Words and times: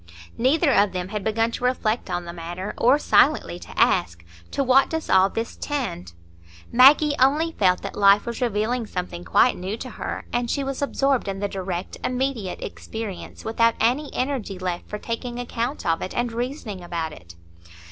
Neither 0.35 0.71
of 0.73 0.93
them 0.93 1.09
had 1.09 1.23
begun 1.23 1.51
to 1.51 1.63
reflect 1.63 2.09
on 2.09 2.25
the 2.25 2.33
matter, 2.33 2.73
or 2.75 2.97
silently 2.97 3.59
to 3.59 3.79
ask, 3.79 4.25
"To 4.49 4.63
what 4.63 4.89
does 4.89 5.11
all 5.11 5.29
this 5.29 5.55
tend?" 5.55 6.13
Maggie 6.71 7.13
only 7.19 7.51
felt 7.51 7.83
that 7.83 7.95
life 7.95 8.25
was 8.25 8.41
revealing 8.41 8.87
something 8.87 9.23
quite 9.23 9.55
new 9.59 9.77
to 9.77 9.89
her; 9.91 10.25
and 10.33 10.49
she 10.49 10.63
was 10.63 10.81
absorbed 10.81 11.27
in 11.27 11.37
the 11.37 11.47
direct, 11.47 11.97
immediate 12.03 12.63
experience, 12.63 13.45
without 13.45 13.75
any 13.79 14.11
energy 14.11 14.57
left 14.57 14.89
for 14.89 14.97
taking 14.97 15.37
account 15.39 15.85
of 15.85 16.01
it 16.01 16.15
and 16.17 16.31
reasoning 16.31 16.83
about 16.83 17.13
it. 17.13 17.35